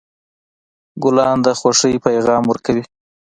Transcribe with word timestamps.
ګلان 1.03 1.37
د 1.45 1.47
خوښۍ 1.59 1.95
پیغام 2.05 2.43
ورکوي. 2.47 2.83